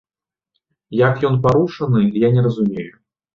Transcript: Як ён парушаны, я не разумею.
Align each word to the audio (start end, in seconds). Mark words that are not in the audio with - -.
Як 0.99 1.21
ён 1.29 1.35
парушаны, 1.43 2.01
я 2.25 2.33
не 2.39 2.47
разумею. 2.47 2.89